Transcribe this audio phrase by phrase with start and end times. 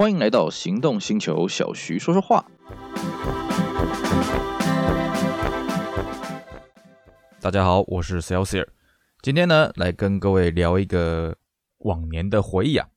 [0.00, 2.42] 欢迎来到行动星球，小徐说说话。
[7.38, 8.66] 大家好，我是 Celsius，
[9.20, 11.36] 今天呢来跟各位聊一个
[11.80, 12.88] 往年的回忆啊。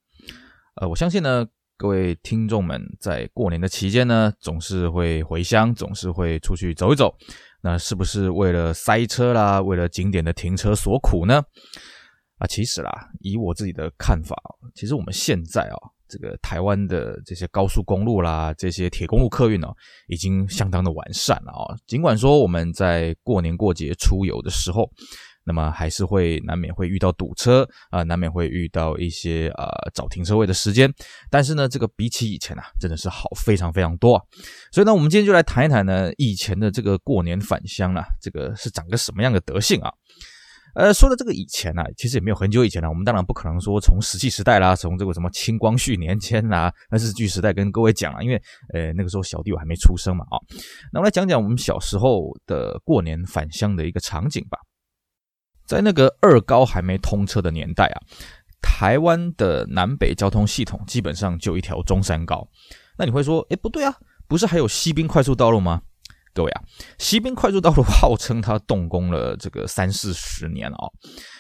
[0.75, 1.45] 呃，我相信呢，
[1.75, 7.13] 各位听众们在过年的期间呢，总是会回乡，总是会出去走一走。
[7.59, 11.43] 那是不是为了塞车啦，为了景点的停车所苦呢？
[12.37, 14.37] 啊，其实啦，以我自己的看法，
[14.73, 15.75] 其实我们现在啊，
[16.13, 19.73] 这个台湾的这些高速公路啦，这些铁公路客运哦，
[20.07, 21.75] 已经相当的完善了啊。
[21.87, 24.87] 尽管说我们在过年过节出游的时候，
[25.43, 30.87] 那么还是会难免会遇到堵车啊，难免会遇到一些呃找停车位的时间。
[31.31, 34.23] 但是呢，这个比起以前啊，真的是好非常非常多啊。
[34.71, 39.91] 所以呢，我们今天就来谈一谈呢，以前的这个过年返乡啊，这个是长个什么样的德性啊？
[40.73, 48.41] 呃，说到这个以前呢、啊，其实也没有很久以前了、我们当然不可能说从石器时代啦，从这个什么清光绪年间啦，那日据时代跟各位讲了，因为
[48.73, 50.37] 呃那个时候小弟我还没出生嘛啊。
[50.91, 54.57] 那我来讲讲我们小时候的过年返乡的一个场景吧。
[55.65, 58.01] 在那个二高还没通车的年代啊，
[58.61, 62.47] 台湾的南北交通系统基本上就一条中山高。
[62.97, 63.95] 那你会说，诶，不对啊，
[64.27, 65.81] 不是还有西滨快速道路吗？
[66.33, 66.61] 各位啊，
[66.97, 70.89] 西滨快速道路号称它动工了这个三四十年了啊，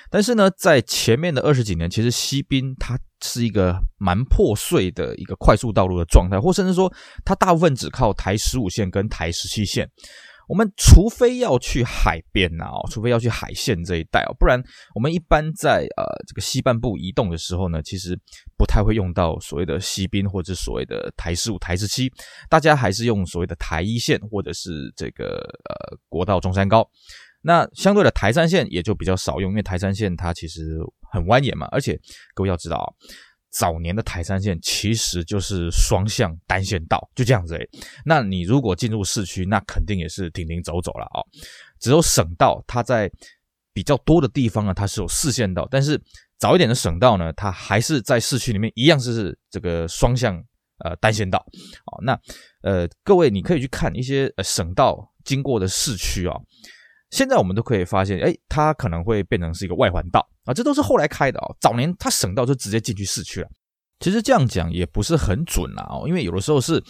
[0.09, 6.93] 但是呢，在前面的二十几年，其实西滨它是一个蛮破碎的一个快速道路的状态，或甚至说
[7.25, 9.89] 它大部分只靠台十五线跟台十七线。
[10.47, 14.61] 我们除非要去海边呐，哦，除非要去海线这一带哦，不然
[14.93, 18.19] 我们一般在呃这个西半部移动的时候呢，其实
[18.57, 22.11] 不太会用到所谓的西滨或者所谓的台十五、台十七，
[22.49, 25.37] 大家还是用所谓的台一线或者是这个
[25.69, 26.87] 呃国道中山高。
[27.41, 30.77] 那相对的台三线也就比较少用，因为台三线它其实
[31.11, 31.99] 很蜿蜒嘛，而且
[32.33, 32.87] 各位要知道啊。
[33.53, 37.69] 早年的台三线其实就是双向单线道，就这样子诶。
[38.03, 41.21] 那你如果进入市区，那肯定也是停停走走了啊。
[41.79, 43.07] 只有省道，它在
[43.71, 45.67] 比较多的地方呢，它是有四线道。
[45.69, 46.01] 但是
[46.39, 50.43] 早一点的省道呢，它还是在市区里面一样是这个双向
[50.79, 51.37] 呃单线道
[51.85, 52.01] 啊。
[52.03, 52.19] 那
[52.63, 56.35] 呃各位你可以去看一些省道经过的市区啊。
[57.13, 61.45] 现在我们都可以发现，哎，它可能会变成是一个外环道啊，这都是后来开的啊。
[61.61, 63.47] 早年它省道就直接进去市区了。
[63.99, 66.83] 其实这样讲也不是很准啊，因为有的时候是，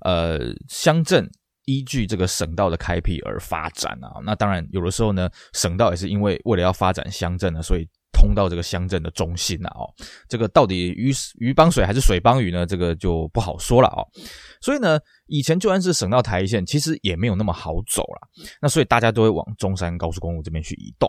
[0.00, 1.30] 呃，乡镇
[1.66, 4.18] 依据这个省道的开辟而发展啊。
[4.24, 7.86] 那当然，有的时候呢，省道也是因为为了要发展乡镇呢，所以。
[8.26, 9.86] 通到这个乡镇的中心了哦，
[10.28, 12.66] 这个到底鱼鱼帮水还是水帮鱼呢？
[12.66, 14.02] 这个就不好说了哦。
[14.60, 18.28] 所以呢，以前就算是省道台一线，其实也没有那么好走了。
[18.60, 21.08] 那所以大家都会往中山高速公路这边去移动。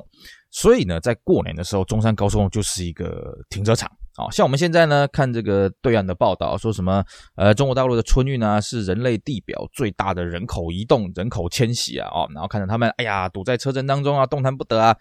[0.51, 3.91] 所以呢，在过年的时候，中山高速公路就是一个停车场。
[4.17, 7.05] 好，像我们现在呢，看这个对岸的报道，说什么
[7.35, 14.97] 呃，中国大陆的春运啊，是人类地表最大的人口移动、人口迁徙啊，哦，然后看着他们，哎呀，堵在车阵当中啊，动弹不得啊。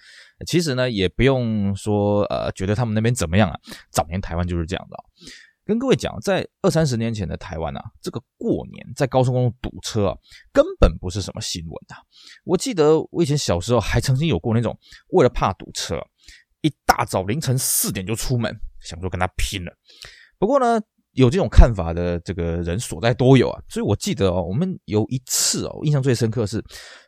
[0.46, 3.58] 其实呢，也不用说呃，觉得他们那边怎么样啊。
[3.90, 4.96] 早年台湾就是这样的。
[5.64, 10.16] 跟各位讲，在二三十年前的台湾啊，这个过年在高速公路堵车啊，
[10.52, 12.04] 根本不是什么新闻啊。
[12.44, 14.78] 我记得我以前小时候还曾经有过那种，
[15.08, 15.98] 为了怕堵车，
[16.60, 18.54] 一大早凌晨四点就出门。
[18.86, 19.72] 想说跟他拼了，
[20.38, 20.80] 不过呢，
[21.12, 26.62] 有这种看法的这个人所在多有啊，所以我记得哦，我们有一次哦，印象最深刻是，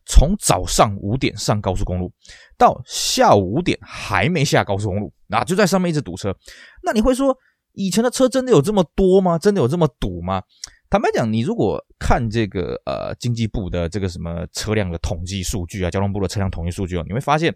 [0.07, 2.11] 从早上五点上高速公路，
[2.57, 6.35] 到下午五点还没下高速公路，啊，就在上面一直堵车。
[6.83, 7.37] 那你会说，
[7.75, 9.39] 以前的车真的有这么多吗？
[9.39, 10.43] 真的有这么堵吗？
[10.91, 17.55] 坦白讲，你如果看这个呃经济部的这个什么车辆的统计数据啊，交通部的车辆统计数据哦，你会发现。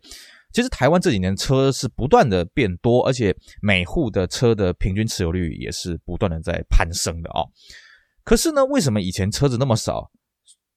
[0.52, 7.48] 其实台湾这几年车是不断的变多，而且每户的车的平均持有率也是不断的在攀升的啊、哦。
[8.24, 10.10] 可是呢，为什么以前车子那么少？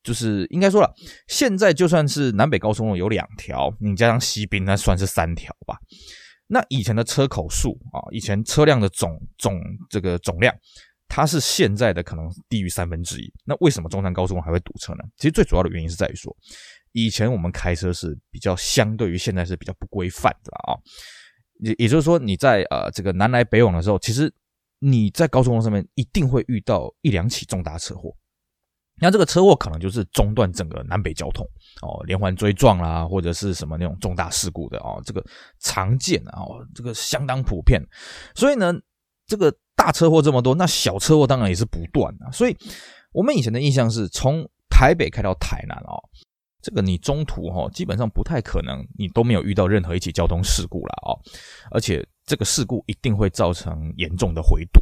[0.04, 0.94] 就是应该说了，
[1.28, 5.78] 现在就算是南北高速公路有两条，你加上西滨，那算是三条吧。
[6.46, 9.60] 那以前的车口数啊，以前车辆的总总
[9.90, 10.54] 这个总量，
[11.08, 13.34] 它是现在的可能低于三分之一。
[13.46, 15.00] 那为什么中山高速公路还会堵车呢？
[15.18, 16.32] 其实最主要的原因是在于说。
[16.96, 20.80] 以前我们开车是比较相对于现在是比较不规范的啊，
[21.60, 24.34] 也也就是说你在呃这个南来北往的时候，其实
[24.80, 28.16] 你在高速公路上面一定会遇到一两起重大车祸，
[29.02, 31.46] 那这个车祸可能就是中断整个南北交通
[31.82, 35.22] 哦，连环追撞啦，或者是什么那种重大事故的哦，这个
[35.60, 37.82] 常见啊，这个相当普遍，
[38.36, 38.74] 所以呢，
[39.28, 42.56] 这个大车祸这么多，那小车祸当然也是不断啊，所以
[43.12, 46.02] 我们以前的印象是从台北开到台南哦。
[46.66, 51.14] 这个你中途哈，基本上不太可能，你都没有遇到任何一起交通事故了啊！
[51.70, 54.82] 而且这个事故一定会造成严重的回堵。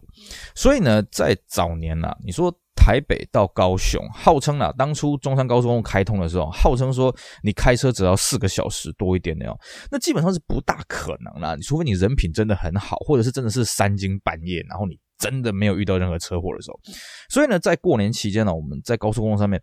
[0.55, 7.13] 所以呢，在早年呐、啊，你说台北到高雄，号称啊，当初中山高速公路开通的时候，号称说
[7.43, 9.59] 你开车只要四个小时多一点的哦，
[9.91, 11.53] 那基本上是不大可能啦。
[11.53, 16.79] 你除非你人品真的很好，或者是真的是三更半夜，然后你真的没有遇到任何车祸的时候。
[17.27, 19.61] 所以呢，在过年期间呢，我们在高速公路上面。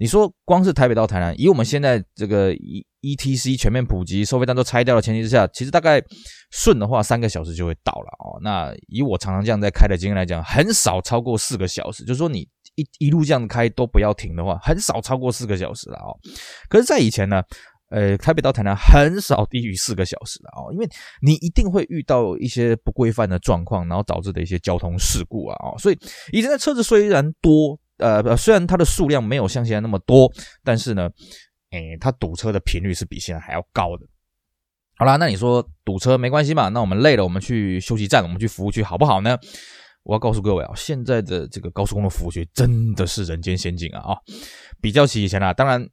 [0.00, 6.00] 你说光是台北到台南，以我们现在这个 E E T C 全面普及，收费站都拆掉的前提之下，其实大概
[6.52, 8.38] 顺的话三个小时就会到了哦。
[8.40, 12.04] 那以我常常这样在开的经验来讲，很少超过四个小时。
[12.04, 16.14] 就是说你一一路这样开都不要停的话，很少超过四个小时了哦。
[16.68, 17.42] 可是，在以前呢，
[17.90, 20.88] 呃，台北到台南很少低于四个小时的哦，因为
[21.22, 25.76] 你一定会遇到一些不规范的状况，然后导致的一些交通事故啊哦。
[25.76, 25.98] 所以
[26.30, 27.76] 以前的车子虽然多。
[27.98, 30.32] 呃，虽然它的数量没有像现在那么多，
[30.64, 31.10] 但是呢，
[31.70, 34.06] 诶，它堵车的频率是比现在还要高的。
[34.96, 36.68] 好啦，那你说堵车没关系嘛？
[36.68, 39.38] 那我们累了，我们去休息站，我们去服务区好不好呢？
[40.02, 44.12] 我要告诉各位啊，现在的这个高速公路服务区真的是人间仙境啊！
[44.12, 44.16] 啊，
[44.80, 45.86] 比较起以前啊，当然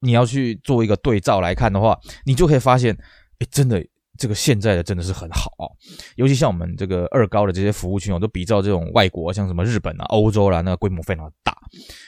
[0.00, 2.94] 你要去做一个对照来看的话，你就可以发现，
[3.38, 3.84] 诶，真的。
[4.18, 5.64] 这个现在的真的是很好啊，
[6.16, 11.54] 尤其像我们这个二高的这些服务区哦，都比照这种外国，像什么日本啊、欧洲啦，那个规模非常的大。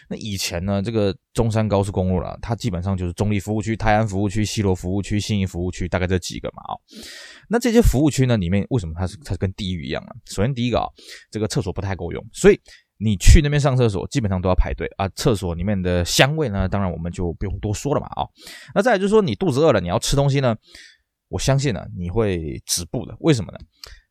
[0.08, 6.72] 那以前呢，这个中山高速公路啦，它基本上就是中立服务区、泰安服务区、西罗服务区、信义服务区，大概这几个嘛啊。
[7.48, 10.14] 那这些服务区呢，里面为什么它是它是跟地狱一样啊？
[10.26, 10.86] 首先第一个啊，
[11.30, 12.60] 这个厕所不太够用，所以
[12.98, 15.08] 你去那边上厕所基本上都要排队啊。
[15.10, 18.26] 厕所里面的香味呢，当然我们就不用多说了嘛啊。
[18.74, 20.56] 那再来就是说，你肚子饿了，你要吃东西呢。
[21.28, 23.14] 我相信呢、你会止步的。
[23.20, 23.58] 为什么呢？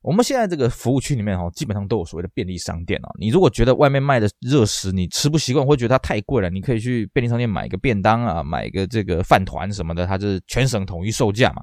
[0.02, 3.10] 我们现在这个服务区里面哈，基本上都有所谓的便利商店啊。
[3.20, 11.62] 你如果觉得外面卖的热食你吃不习惯，会觉得它太贵了，你可以去便利商店买一个便当啊，买一个这个饭团什么的，它是全省统一售价嘛。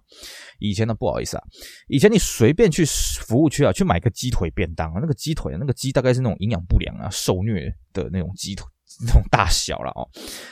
[0.58, 1.44] 以前呢，不好意思啊，
[1.88, 8.66] 以前你随便去服务区啊，去买个鸡腿便当啊，那个鸡腿那个鸡大概是那种营养不良啊、受虐的那种鸡腿。
[9.06, 10.08] 这种大小了哦，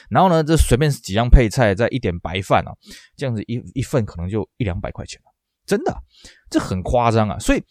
[0.09, 2.73] 然后呢，这随便几样配菜，再一点白饭啊，
[3.17, 5.21] 这样子一一份可能就一两百块钱，
[5.67, 5.97] 真的，
[6.51, 7.39] 这很夸张啊！
[7.39, 7.63] 所以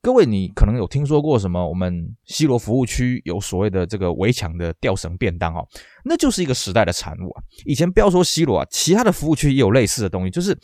[0.00, 1.66] 各位，你可能有听说过什么？
[1.66, 5.66] 我们西罗服务区有所谓的这个围墙的吊绳便当哦，
[6.04, 7.42] 那就是一个时代的产物啊。
[7.64, 10.56] 以前不要说西罗啊，其他的服务区也有类似的东西，就是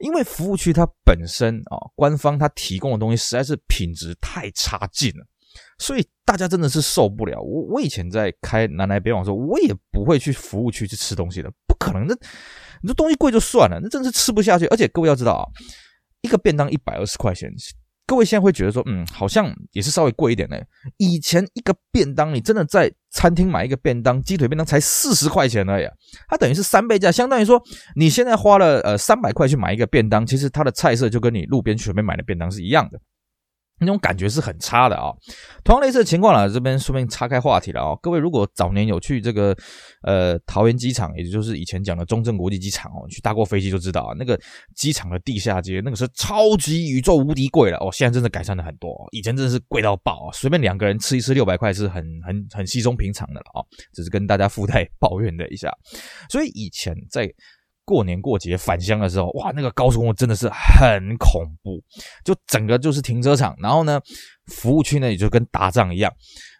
[0.00, 5.24] 因为服务区它本身啊，官方它提供的东西实在是品质太差劲了。
[5.78, 7.40] 所以大家真的是受不了。
[7.40, 12.06] 我我以前在开南来北往的时候，我也不会去服务区去吃东西的，不可能。
[12.06, 12.14] 那
[12.82, 14.66] 你这东西贵就算了，那真是吃不下去。
[14.66, 15.44] 而且各位要知道啊，
[16.22, 17.50] 一个便当一百二十块钱，
[18.06, 20.56] 各位现在会觉得说，嗯，好像也是稍微贵一点呢。
[20.96, 25.86] 以前一个便当，你真的在餐厅买一个便当，鸡腿便当才四十块钱而已，
[26.28, 27.62] 它等于是三倍价，相当于说
[27.96, 33.00] 你现在花了呃三百块去买一个便当，其实它的菜色就跟你路边随便买的便当是一样的。
[33.80, 35.10] 那种感觉是很差的啊、
[35.64, 39.56] 同样类似的情况了，这边顺便岔开话题了啊、各位如果早年有去这个
[40.02, 44.38] 呃桃园机场，也就是以前讲的中正国际机场哦，去搭过飞机就知道啊，那个
[44.76, 47.90] 机场的地下街那个是超级宇宙无敌贵了哦。
[47.92, 55.72] 现在真的改善了很多，以前真的是贵到爆啊，随便两个人吃一次六百块是很很很稀松平常的了啊、只是跟大家附带抱怨了一下，
[56.28, 57.32] 所以以前在。
[57.90, 61.82] 过年过节返乡的时候，哇，那个高速公路真的是很恐怖，
[62.24, 64.00] 就整个就是停车场，然后呢，
[64.46, 66.12] 服务区呢也就跟打仗一样。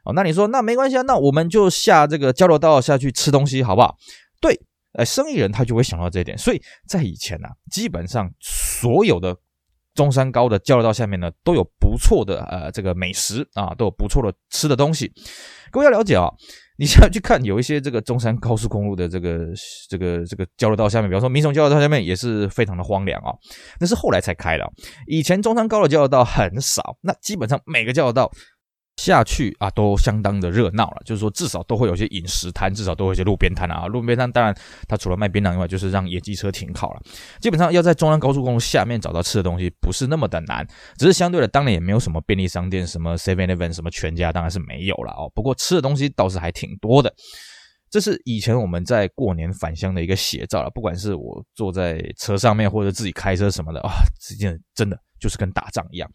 [0.04, 3.96] 哦，那你说那没关系啊，那我们就下这个交流道下去吃东西好不好？
[4.40, 4.60] 对，
[4.94, 9.36] 呃，生意人他就会想到这一点，所以在以前呢、啊，基本上所有的
[9.94, 15.12] 中山高的交流道下面呢，都有不错的呃这个美食啊，都有不错的吃的东西。
[15.70, 16.28] 各位要了解啊。
[16.80, 19.48] 你现在去看，有一些这个中山高速公路的这个
[19.90, 23.34] 这个这个交流道下面，比方说民雄交流道下面也是非常的荒凉啊。
[23.78, 24.64] 那是后来才开的，
[25.06, 28.30] 以前中山高的交流道很少，那基本上每个交流道。
[29.00, 31.00] 下去啊，都相当的热闹了。
[31.06, 33.86] 就是说，至少都会有些饮食摊，至少都会有些路边摊啊。
[33.86, 34.54] 路边摊当然，
[34.86, 37.00] 它除了卖槟榔以外，就是让野鸡车停靠了。
[37.40, 40.66] 基本上要在中央高速公路下面找到吃的东西，不是那么的难。
[40.98, 45.32] 只是相对的，当年也没有什么便利商店，什么 Seven Eleven，什么全家，当然是没有了哦。
[45.34, 47.10] 不过吃的东西倒是还挺多的。
[47.90, 50.70] 这是以前我们在过年返乡的一个写照了。
[50.70, 53.90] 不管是我坐在车上面，或者自己开车什么的啊，
[54.20, 54.96] 这件真的。
[55.20, 56.10] 就是跟打仗一样，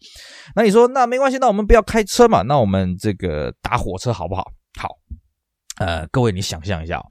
[0.54, 4.52] 那你说那没关系，那我们不要开车嘛，那我们这个搭火车好不好？
[4.78, 4.90] 好，
[5.78, 7.02] 呃，各位你想象一下，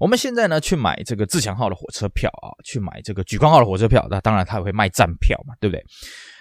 [0.00, 5.84] 我们现在呢去买这个自强号的火车票啊，去买这个莒光号的火车票，那当然它也会卖站票嘛，对不对？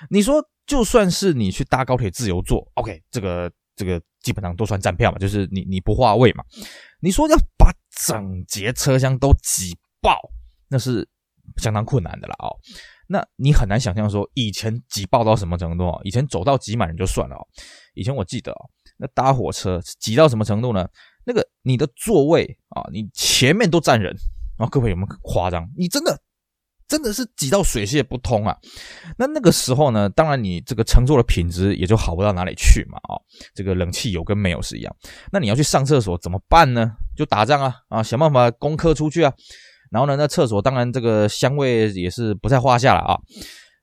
[0.09, 6.43] 你说就算是你去搭高铁自由坐，OK，这个这个基本上都算站票嘛，就是你你不划位嘛。
[6.99, 7.71] 你说要把
[8.05, 10.17] 整节车厢都挤爆，
[10.69, 11.07] 那是
[11.57, 12.55] 相当困难的了哦。
[13.11, 15.99] 那你很难想象说以前挤爆到什么程度啊？
[16.05, 17.45] 以前走到挤满人就算了哦，
[17.93, 20.87] 以前我记得哦，那搭火车挤到什么程度呢？
[21.25, 24.15] 那个你的座位啊，你前面都站人，
[24.57, 25.69] 啊各位有没有夸张？
[25.77, 26.17] 你真的
[26.87, 28.57] 真的是挤到水泄不通啊！
[29.17, 33.19] 那那个时候呢，当然你这个乘坐的品质也就好不到哪里去嘛啊，
[33.53, 34.95] 这个冷气有跟没有是一样。
[35.31, 36.93] 那你要去上厕所怎么办呢？
[37.15, 39.33] 就打仗啊啊，想办法攻克出去啊！
[39.91, 43.19] 然后呢，那厕所当然这个香味也是不在话下了啊。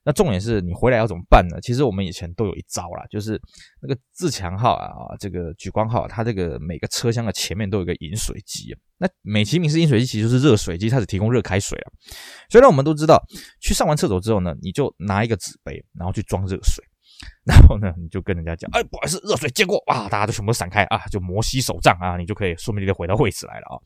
[0.04, 1.60] 那重点是你回来要怎么办呢？
[1.60, 3.38] 其实我们以前都有一招啦，就是
[3.82, 8.74] 那个自强号啊，这个莒光号，它这个每个车厢的前面都有一个饮水机。
[8.96, 11.92] 那美其名是饮水机，其实是热水机，它只提供热开水啊。
[12.48, 13.22] 所以呢，我们都知道，
[13.60, 16.82] 去上完厕所之后呢，你就拿一个纸杯，然后去装热水。
[17.48, 23.80] 然后呢，你就跟人家讲，哎，不好意思，热水接过，哇，大家都全部闪开啊，就摩西手杖啊，你就可以顺利的回到位置来了啊。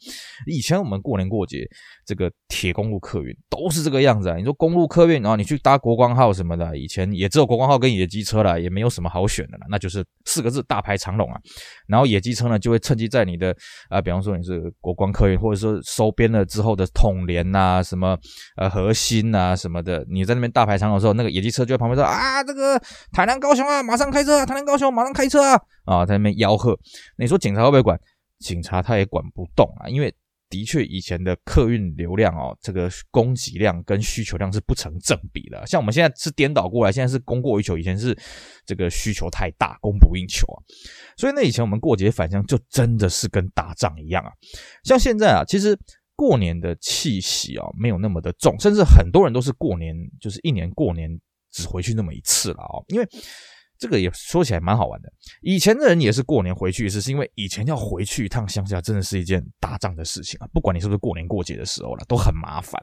[0.49, 1.59] 以前我们过年过节，
[2.05, 4.37] 这个铁公路客运都是这个样子啊。
[4.37, 11.39] 你说公路客运，然后你去搭国光号什么的，以前也只有国光号跟野鸡车了，也没有什么好选的了，那就是四个字，大排长龙啊。
[11.87, 13.53] 然后野鸡车呢，就会趁机在你的
[13.89, 18.19] 啊、呃，比方说你是国光客运，或者说收编了之后的统联呐，什么
[18.57, 22.73] 呃核心呐什么的，你在那边大排长龙的时候，那个野鸡车就在旁边说啊，这个。
[23.13, 24.47] 台南高高雄啊，马上开车啊！
[24.47, 25.61] 台南高雄马上开车啊！
[25.85, 26.75] 啊，在那边吆喝。
[27.19, 28.01] 你说警察会不会管？
[28.39, 30.11] 警察他也管不动啊，因为
[30.49, 35.63] 的确以前的客运流量哦，这个供给量跟需求量是不成正比的。
[35.67, 38.17] 像我们现在是颠倒过来，现在是供过于求，以前是
[38.65, 40.57] 这个需求太大，供不应求啊。
[41.19, 44.33] 所以那以前我们过节返乡就真的是跟打仗一样啊。
[44.83, 45.79] 像现在啊，其实
[46.17, 51.21] 过年的气息啊没有那么的重，甚至很多人都是过年就是一年过年。
[51.53, 53.07] 只回去那么一次了哦，因为
[53.79, 55.13] 这个也说起来蛮好玩的。
[55.41, 60.47] 以前的人也是过年回去一次，是因为以前要回去一趟乡下，真的是一件打仗的事情啊。
[60.53, 62.81] 不管你是不是过年过节的时候了，都很麻烦。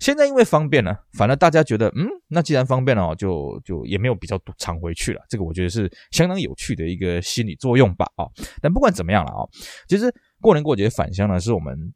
[0.00, 5.22] 现在因为方便了，反而大家觉得，嗯，那既然方便了，就就也没有比较常回去了。
[5.28, 8.26] 这个我觉得是相当有趣的一个心理作用吧啊。
[8.60, 9.46] 但不管怎么样了啊，
[9.86, 11.94] 其实过年过节返乡呢，是我们。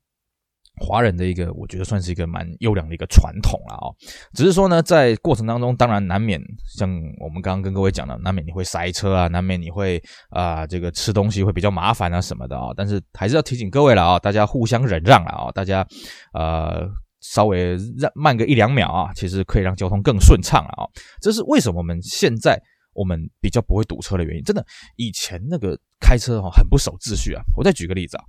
[0.79, 3.89] 华人的一个，我觉得算是一个蛮优良的一个传统了啊。
[4.35, 6.41] 只是说呢，在过程当中，当然难免
[6.77, 12.69] 像我们刚刚跟各位讲的，难免你会塞车啊，难免你会啊、这个吃东西会比较麻烦啊什么的啊。
[12.77, 15.87] 但是还是要提醒各位了啊，大家互相忍让了啊，大家
[16.35, 16.87] 呃
[17.21, 20.85] 稍微让慢个一两秒啊，其实可以让交通更顺畅了啊。
[21.21, 22.61] 这是为什么我们现在。
[22.97, 24.65] 我们比较不会堵车的原因，真的，
[24.97, 27.43] 以前那个开车哈很不守秩序啊。
[27.55, 28.25] 我再举个例子啊，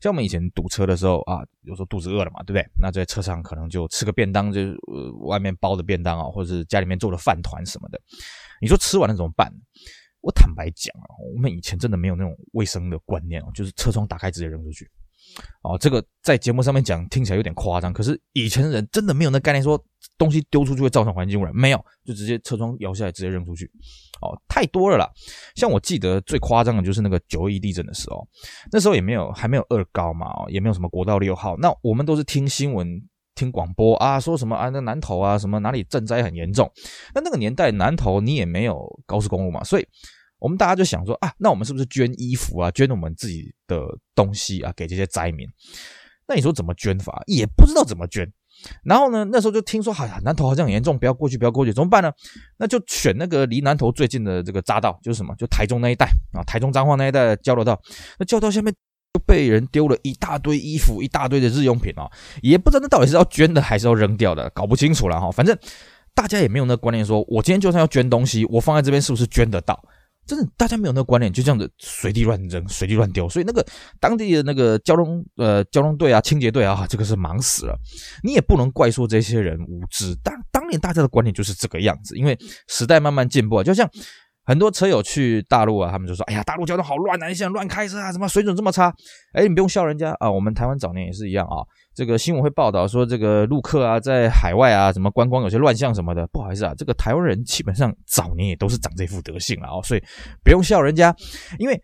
[0.00, 2.64] 像我们以前堵车的时候啊，有时候肚子饿了嘛，对不对？
[2.80, 8.00] 那在车上可能就吃个便当，就呃外面包的便当啊，或者是家里面做的饭团什么的。
[8.60, 9.50] 你说吃完了怎么办？
[10.20, 14.86] 我坦白讲啊，我们以前真的没有那种卫生的观念哦，就是车窗打开直接扔出去。
[15.62, 19.82] 哦，这个在节目上面讲听起来有点夸张，可是以前的人真的没有那概念，说
[20.16, 23.70] 东西丢出去会造成环境污染，没有，就直接车窗摇下来直接扔出去。
[24.22, 25.08] 哦，太多了啦。
[25.54, 28.26] 像我记得最夸张的就是那个九一地震的时候，
[28.72, 32.86] 那时候也没有还没有二高嘛，哦，也没有什么国道六号，那我们都是听新闻、
[33.34, 36.70] 听广播啊，说什么啊那南投啊什么哪里震灾很严重。
[37.14, 39.86] 那那个年代南投你也没有高速公路嘛，所以。
[40.40, 45.46] 我们大家就想说啊，那我们是不是捐衣服啊，捐我们自己的东西啊，给这些灾民？
[46.26, 47.22] 那你说怎么捐法？
[47.26, 48.32] 也不知道怎么捐。
[48.84, 52.12] 然后呢，那时候就听说，哎呀，南投好像很严重，不要过去，不要过去，怎么办呢？
[52.58, 57.80] 那就选那个离南投最近的这个匝道，就是什么，就台中那一带啊，台中彰化那一带交流道。
[58.18, 58.70] 那交流道下面
[59.14, 62.10] 就被人丢了一大堆衣服，一大堆的日用品啊，
[62.42, 65.30] 也不知道那到底是要捐的还是要扔掉的，搞不清楚了哈。
[65.30, 65.56] 反正
[66.14, 69.82] 大家也没有那个观念，说我今天就算要捐东西，我放在这边是不是捐得到？
[70.30, 73.66] 真的，大家没有那个观念，就这样子随地乱扔、随地乱丢，所以那个
[73.98, 77.76] 当地的那个交通呃交通队啊、清洁队啊，这个是忙死了。
[78.22, 83.90] 你也不能怪说这些人无知，当当年大家的观念就是这个样子，因为时代慢慢进步啊，就像。
[84.42, 88.92] 很多车友去大陆啊，他们就说：“哎呀，大陆交通好乱啊，你现在乱开车啊，怎么水准这么差？”
[89.32, 91.62] 哎，你不用笑人家啊，我们台湾早年也是一样啊。
[92.00, 96.26] 这个新闻会报道说，这个陆客啊，在海外啊，什么观光有些乱象什么的。
[96.28, 100.02] 不好意思啊，这个台湾人基本上早年也都是长这副德性了啊，所以
[100.42, 101.14] 不用笑人家，
[101.58, 101.78] 因为。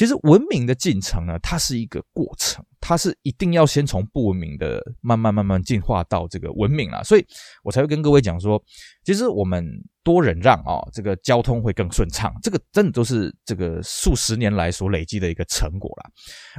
[0.00, 7.26] 其实文明的进程呢，它是一个过程，它是一定要先从不文明的慢慢慢慢进化到这个文明了，所以
[7.62, 8.58] 我才会跟各位讲说，
[9.04, 9.62] 其实我们
[10.02, 16.10] 多忍让啊，这个交通会更顺畅，这个真的都是这个数十年来所累积的一个成果了，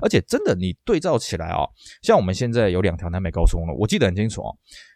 [0.03, 1.65] 而且真的你对照起来啊，
[2.03, 4.53] 像我们现在有两条南北高速公路，我记得很清楚啊，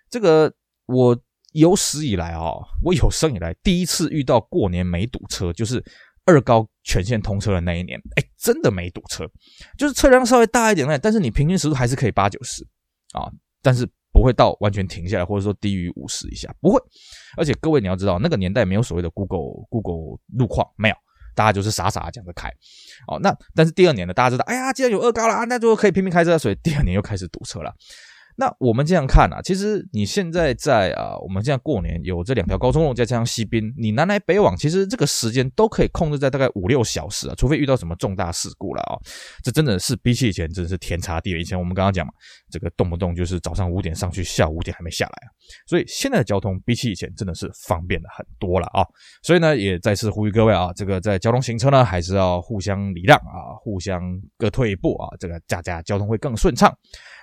[0.07, 0.53] 这个
[0.85, 1.19] 我
[1.53, 5.83] 有史以来啊，我有生以来第一次遇到过年没堵车，就是。
[6.27, 9.27] 二高全线通车的那一年，哎，真的没堵车，
[9.77, 12.63] 就是车辆稍微大一点，但是你平均时速还是可以八九十
[13.13, 13.25] 啊，
[13.63, 16.79] 但是不会到完全停下来，或者说低于五十以下，不会。
[17.35, 20.95] 而且各位你要知道，那个年代没有所谓的 Google Google 路况，没有，
[21.35, 22.47] 大家就是傻傻这样子开。
[23.07, 27.73] 哦，那但是第二年呢，大家知道，哎呀，既然有二高了啊，那就可以拼命开车，所以第二年又开始堵车了。
[28.37, 38.99] 那我们这样看啊，其实你现在在啊，我们现在过年有这两条高速公路，再加上西滨，你南来北往，其实这个时间都可以控制在大概五六小时啊，除非遇到什么重大事故了啊。
[39.41, 41.39] 这真的是比起以前真的是天差地远。
[41.39, 42.11] 以前我们刚刚讲嘛，
[42.51, 45.31] 这个动不动就是早上五点上去，下午五点还没下来啊。
[45.65, 48.85] 所以现在的交通比起以前真的是方便了很多了啊。
[49.23, 54.01] 所以呢，也再次呼吁各位啊，这个在交通行车呢，还是要互相礼让啊，互相
[54.37, 56.75] 各退一步啊，这个大家交通会更顺畅。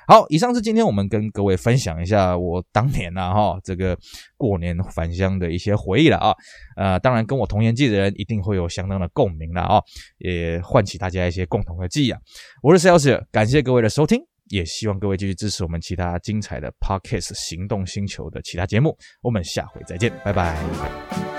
[0.06, 3.96] 好，以上是今天我们跟各位分享一下我当年啊哈这个
[4.36, 6.34] 过年返乡的一些回忆了啊，
[6.76, 9.80] 呃，当然跟我同年纪的人一定会有相当的共鸣了啊，
[10.18, 12.18] 也唤起大家一些共同的记忆啊。
[12.62, 21.31] 我是 Celsius，感谢各位的收听，也希望各位继续支持我们其他精彩的 Podcast 行动星球的其他节目，我们下回再见，拜拜。